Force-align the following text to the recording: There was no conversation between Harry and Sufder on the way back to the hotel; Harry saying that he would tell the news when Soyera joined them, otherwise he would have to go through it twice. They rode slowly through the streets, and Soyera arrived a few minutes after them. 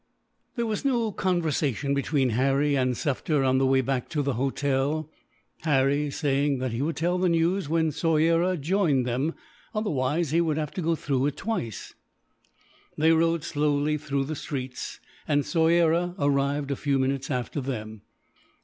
There 0.55 0.65
was 0.65 0.83
no 0.83 1.11
conversation 1.11 1.93
between 1.93 2.31
Harry 2.31 2.75
and 2.75 2.95
Sufder 2.95 3.43
on 3.47 3.59
the 3.59 3.67
way 3.67 3.81
back 3.81 4.09
to 4.09 4.23
the 4.23 4.33
hotel; 4.33 5.11
Harry 5.59 6.09
saying 6.09 6.57
that 6.57 6.71
he 6.71 6.81
would 6.81 6.95
tell 6.95 7.19
the 7.19 7.29
news 7.29 7.69
when 7.69 7.91
Soyera 7.91 8.57
joined 8.59 9.05
them, 9.05 9.35
otherwise 9.75 10.31
he 10.31 10.41
would 10.41 10.57
have 10.57 10.71
to 10.71 10.81
go 10.81 10.95
through 10.95 11.27
it 11.27 11.37
twice. 11.37 11.93
They 12.97 13.11
rode 13.11 13.43
slowly 13.43 13.95
through 13.99 14.23
the 14.25 14.35
streets, 14.35 14.99
and 15.27 15.45
Soyera 15.45 16.15
arrived 16.17 16.71
a 16.71 16.75
few 16.75 16.97
minutes 16.97 17.29
after 17.29 17.61
them. 17.61 18.01